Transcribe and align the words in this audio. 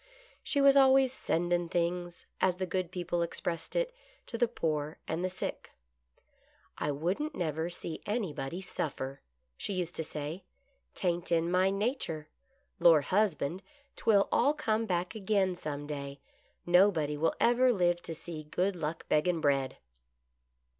She 0.41 0.61
was 0.61 0.75
always" 0.75 1.13
sendin' 1.13 1.69
things," 1.69 2.25
as 2.39 2.55
the 2.55 2.65
good 2.65 2.89
people 2.91 3.21
expressed 3.21 3.75
it, 3.75 3.93
to 4.25 4.35
the 4.35 4.47
poor 4.47 4.97
and 5.07 5.23
the 5.23 5.29
sick." 5.29 5.69
I 6.79 6.89
wouldn't 6.89 7.35
never 7.35 7.69
see 7.69 8.01
anybody 8.07 8.61
suffer," 8.61 9.21
she 9.57 9.73
used 9.73 9.93
to 9.97 10.03
say;" 10.03 10.43
'tain't 10.95 11.31
in 11.31 11.51
my 11.51 11.69
nature; 11.69 12.29
lor, 12.79 13.01
husband, 13.01 13.61
'twill 13.95 14.27
all 14.31 14.55
come 14.55 14.87
back 14.87 15.13
again 15.13 15.53
some 15.53 15.85
day; 15.85 16.19
nobody 16.65 17.15
will 17.15 17.35
ever 17.39 17.71
live 17.71 18.01
to 18.01 18.15
see 18.15 18.41
Good 18.45 18.75
Luck 18.75 19.05
begging 19.07 19.39
bread." 19.39 19.77